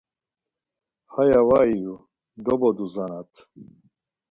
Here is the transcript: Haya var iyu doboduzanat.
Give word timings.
Haya 1.13 1.41
var 1.49 1.67
iyu 1.75 1.95
doboduzanat. 2.45 3.33